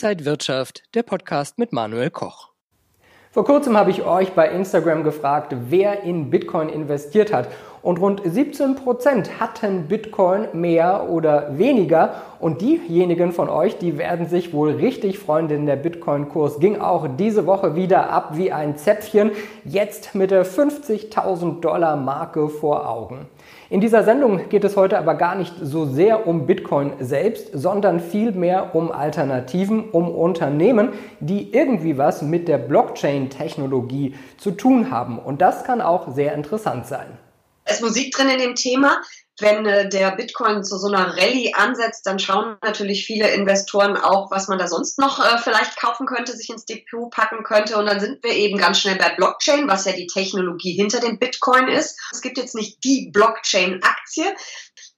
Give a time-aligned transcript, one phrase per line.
[0.00, 2.50] Inside Wirtschaft, der Podcast mit Manuel Koch.
[3.32, 7.48] Vor kurzem habe ich euch bei Instagram gefragt, wer in Bitcoin investiert hat.
[7.82, 12.14] Und rund 17 Prozent hatten Bitcoin mehr oder weniger.
[12.40, 17.06] Und diejenigen von euch, die werden sich wohl richtig freuen, denn der Bitcoin-Kurs ging auch
[17.18, 19.30] diese Woche wieder ab wie ein Zäpfchen.
[19.64, 23.26] Jetzt mit der 50.000 Dollar Marke vor Augen.
[23.70, 28.00] In dieser Sendung geht es heute aber gar nicht so sehr um Bitcoin selbst, sondern
[28.00, 35.18] vielmehr um Alternativen, um Unternehmen, die irgendwie was mit der Blockchain-Technologie zu tun haben.
[35.18, 37.08] Und das kann auch sehr interessant sein.
[37.68, 39.00] Es ist Musik drin in dem Thema
[39.40, 44.30] wenn äh, der Bitcoin zu so einer Rallye ansetzt, dann schauen natürlich viele Investoren auch,
[44.30, 47.76] was man da sonst noch äh, vielleicht kaufen könnte, sich ins Depot packen könnte.
[47.76, 51.18] Und dann sind wir eben ganz schnell bei Blockchain, was ja die Technologie hinter dem
[51.18, 51.98] Bitcoin ist.
[52.12, 54.34] Es gibt jetzt nicht die Blockchain-Aktie,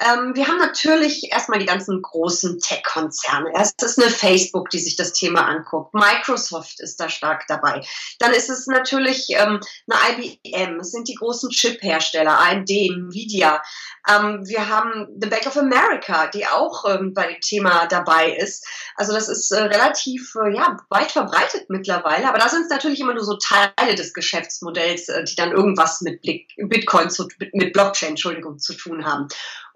[0.00, 3.50] ähm, wir haben natürlich erstmal die ganzen großen Tech-Konzerne.
[3.54, 5.92] Es ist eine Facebook, die sich das Thema anguckt.
[5.94, 7.84] Microsoft ist da stark dabei.
[8.18, 10.80] Dann ist es natürlich ähm, eine IBM.
[10.80, 13.62] Es sind die großen Chip-Hersteller, AMD, Nvidia.
[14.08, 18.66] Ähm, wir haben The Bank of America, die auch ähm, bei dem Thema dabei ist.
[18.94, 22.28] Also das ist äh, relativ äh, ja, weit verbreitet mittlerweile.
[22.28, 26.00] Aber da sind es natürlich immer nur so Teile des Geschäftsmodells, äh, die dann irgendwas
[26.02, 29.28] mit Blick, Bitcoin, zu, mit Blockchain, Entschuldigung, zu tun haben.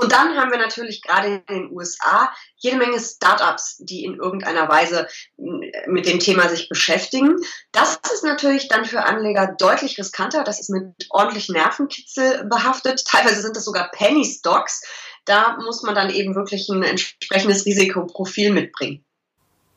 [0.00, 4.66] Und dann haben wir natürlich gerade in den USA jede Menge Startups, die in irgendeiner
[4.66, 5.06] Weise
[5.36, 7.36] mit dem Thema sich beschäftigen.
[7.70, 10.42] Das ist natürlich dann für Anleger deutlich riskanter.
[10.42, 13.04] Das ist mit ordentlich Nervenkitzel behaftet.
[13.06, 14.80] Teilweise sind das sogar Penny Stocks.
[15.26, 19.04] Da muss man dann eben wirklich ein entsprechendes Risikoprofil mitbringen.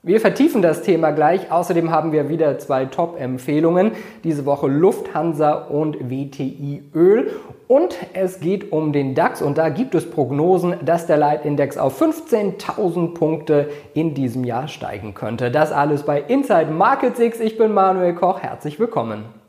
[0.05, 1.49] Wir vertiefen das Thema gleich.
[1.49, 3.93] Außerdem haben wir wieder zwei Top-Empfehlungen.
[4.25, 7.31] Diese Woche Lufthansa und WTI Öl.
[7.69, 12.01] Und es geht um den DAX und da gibt es Prognosen, dass der Leitindex auf
[12.01, 15.49] 15.000 Punkte in diesem Jahr steigen könnte.
[15.51, 17.39] Das alles bei Inside Markets X.
[17.39, 18.41] Ich bin Manuel Koch.
[18.41, 19.42] Herzlich willkommen.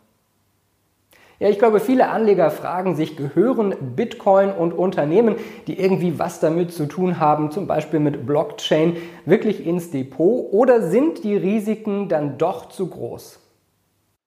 [1.41, 5.37] Ja, ich glaube, viele Anleger fragen sich, gehören Bitcoin und Unternehmen,
[5.67, 10.89] die irgendwie was damit zu tun haben, zum Beispiel mit Blockchain, wirklich ins Depot oder
[10.89, 13.41] sind die Risiken dann doch zu groß?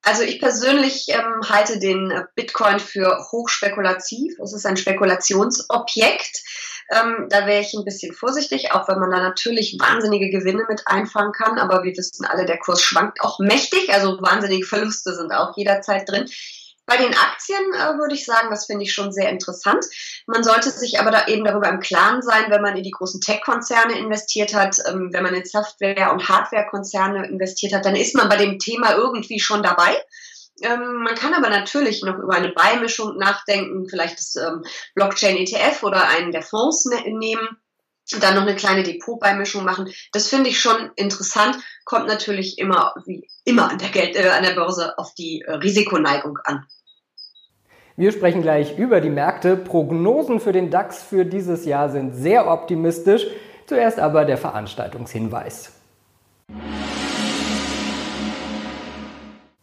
[0.04, 4.40] Also ich persönlich ähm, halte den Bitcoin für hochspekulativ.
[4.40, 6.44] Es ist ein Spekulationsobjekt.
[6.92, 10.84] Ähm, da wäre ich ein bisschen vorsichtig, auch wenn man da natürlich wahnsinnige Gewinne mit
[10.86, 11.60] einfangen kann.
[11.60, 13.90] Aber wir wissen alle, der Kurs schwankt auch mächtig.
[13.90, 16.30] Also wahnsinnige Verluste sind auch jederzeit drin.
[16.88, 19.86] Bei den Aktien äh, würde ich sagen, das finde ich schon sehr interessant.
[20.26, 23.20] Man sollte sich aber da eben darüber im Klaren sein, wenn man in die großen
[23.20, 28.30] Tech-Konzerne investiert hat, ähm, wenn man in Software- und Hardware-Konzerne investiert hat, dann ist man
[28.30, 29.98] bei dem Thema irgendwie schon dabei.
[30.62, 34.64] Ähm, man kann aber natürlich noch über eine Beimischung nachdenken, vielleicht das ähm,
[34.96, 37.60] Blockchain-ETF oder einen der Fonds ne nehmen
[38.20, 39.92] dann noch eine kleine Depotbeimischung machen.
[40.12, 44.44] Das finde ich schon interessant, kommt natürlich immer wie immer an der Geld äh, an
[44.44, 46.66] der Börse auf die äh, Risikoneigung an.
[47.96, 49.58] Wir sprechen gleich über die Märkte.
[49.58, 53.26] Prognosen für den DAX für dieses Jahr sind sehr optimistisch.
[53.66, 55.74] Zuerst aber der Veranstaltungshinweis.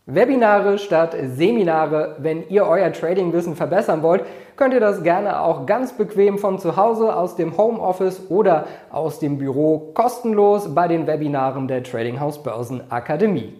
[0.06, 2.16] Webinare statt Seminare.
[2.18, 4.24] Wenn ihr euer Tradingwissen verbessern wollt,
[4.56, 9.18] könnt ihr das gerne auch ganz bequem von zu Hause, aus dem Homeoffice oder aus
[9.18, 13.54] dem Büro kostenlos bei den Webinaren der Trading House Börsen Akademie.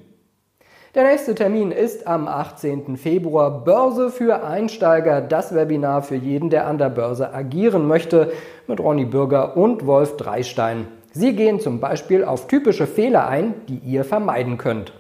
[0.94, 2.96] Der nächste Termin ist am 18.
[2.96, 8.30] Februar Börse für Einsteiger, das Webinar für jeden, der an der Börse agieren möchte,
[8.68, 10.86] mit Ronny Bürger und Wolf Dreistein.
[11.10, 14.92] Sie gehen zum Beispiel auf typische Fehler ein, die ihr vermeiden könnt.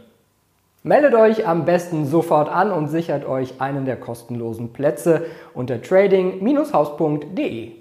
[0.86, 5.24] Meldet euch am besten sofort an und sichert euch einen der kostenlosen Plätze
[5.54, 7.72] unter trading-haus.de.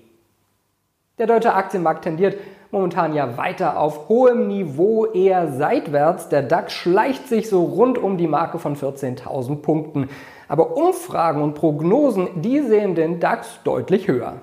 [1.17, 2.37] Der deutsche Aktienmarkt tendiert
[2.71, 6.29] momentan ja weiter auf hohem Niveau, eher seitwärts.
[6.29, 10.07] Der DAX schleicht sich so rund um die Marke von 14.000 Punkten.
[10.47, 14.39] Aber Umfragen und Prognosen, die sehen den DAX deutlich höher.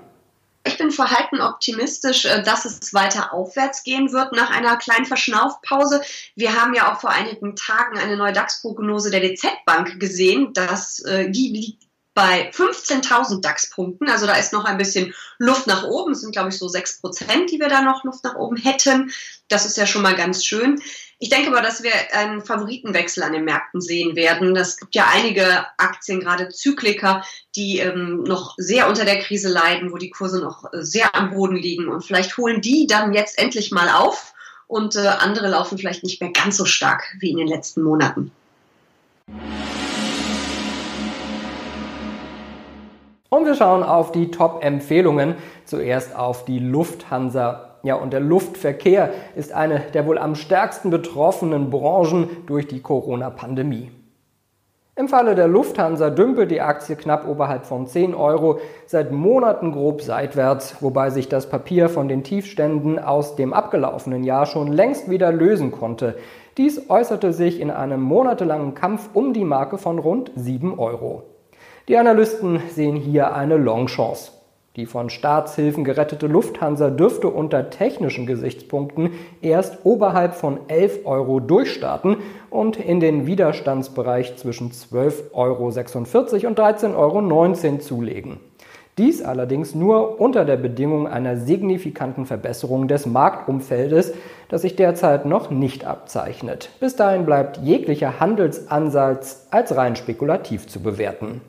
[0.80, 6.00] Ich bin verhalten optimistisch, äh, dass es weiter aufwärts gehen wird nach einer kleinen Verschnaufpause.
[6.36, 11.00] Wir haben ja auch vor einigen Tagen eine neue DAX-Prognose der DZ Bank gesehen, dass
[11.00, 11.82] äh, liegt
[12.14, 14.08] bei 15.000 DAX-Punkten.
[14.08, 16.12] Also da ist noch ein bisschen Luft nach oben.
[16.12, 19.12] Es sind, glaube ich, so 6 Prozent, die wir da noch Luft nach oben hätten.
[19.48, 20.80] Das ist ja schon mal ganz schön.
[21.22, 24.56] Ich denke aber, dass wir einen Favoritenwechsel an den Märkten sehen werden.
[24.56, 27.22] Es gibt ja einige Aktien, gerade Zykliker,
[27.54, 31.56] die ähm, noch sehr unter der Krise leiden, wo die Kurse noch sehr am Boden
[31.56, 31.88] liegen.
[31.88, 34.32] Und vielleicht holen die dann jetzt endlich mal auf
[34.66, 38.32] und äh, andere laufen vielleicht nicht mehr ganz so stark wie in den letzten Monaten.
[43.28, 45.34] Und wir schauen auf die Top-Empfehlungen.
[45.66, 47.69] Zuerst auf die Lufthansa.
[47.82, 53.90] Ja, und der Luftverkehr ist eine der wohl am stärksten betroffenen Branchen durch die Corona-Pandemie.
[54.96, 60.02] Im Falle der Lufthansa dümpelt die Aktie knapp oberhalb von 10 Euro, seit Monaten grob
[60.02, 65.32] seitwärts, wobei sich das Papier von den Tiefständen aus dem abgelaufenen Jahr schon längst wieder
[65.32, 66.16] lösen konnte.
[66.58, 71.22] Dies äußerte sich in einem monatelangen Kampf um die Marke von rund 7 Euro.
[71.88, 74.39] Die Analysten sehen hier eine Longchance.
[74.80, 79.10] Die von Staatshilfen gerettete Lufthansa dürfte unter technischen Gesichtspunkten
[79.42, 82.16] erst oberhalb von 11 Euro durchstarten
[82.48, 88.40] und in den Widerstandsbereich zwischen 12,46 Euro und 13,19 Euro zulegen.
[88.96, 94.14] Dies allerdings nur unter der Bedingung einer signifikanten Verbesserung des Marktumfeldes,
[94.48, 96.70] das sich derzeit noch nicht abzeichnet.
[96.80, 101.42] Bis dahin bleibt jeglicher Handelsansatz als rein spekulativ zu bewerten.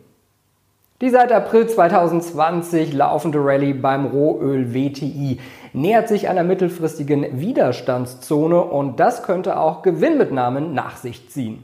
[1.01, 5.39] Die seit April 2020 laufende Rallye beim Rohöl WTI
[5.73, 11.63] nähert sich einer mittelfristigen Widerstandszone und das könnte auch Gewinnmitnahmen nach sich ziehen.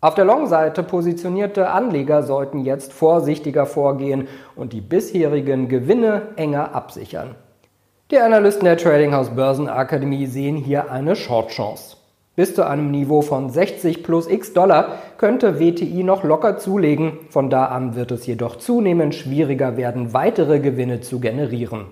[0.00, 7.34] Auf der Long-Seite positionierte Anleger sollten jetzt vorsichtiger vorgehen und die bisherigen Gewinne enger absichern.
[8.12, 11.95] Die Analysten der Trading House Börsenakademie sehen hier eine Short-Chance.
[12.36, 17.12] Bis zu einem Niveau von 60 plus x Dollar könnte WTI noch locker zulegen.
[17.30, 21.86] Von da an wird es jedoch zunehmend schwieriger werden, weitere Gewinne zu generieren.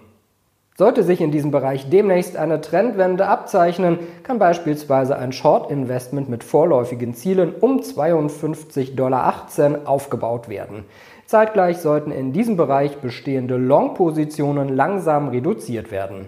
[0.76, 7.14] Sollte sich in diesem Bereich demnächst eine Trendwende abzeichnen, kann beispielsweise ein Short-Investment mit vorläufigen
[7.14, 9.46] Zielen um 52,18 Dollar
[9.87, 10.85] aufgebaut werden.
[11.26, 16.26] Zeitgleich sollten in diesem Bereich bestehende Long-Positionen langsam reduziert werden.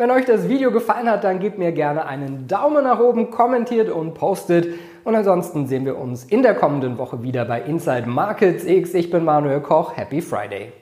[0.00, 3.90] Wenn euch das Video gefallen hat, dann gebt mir gerne einen Daumen nach oben, kommentiert
[3.90, 4.68] und postet.
[5.02, 8.94] Und ansonsten sehen wir uns in der kommenden Woche wieder bei Inside Markets X.
[8.94, 9.96] Ich bin Manuel Koch.
[9.96, 10.72] Happy Friday!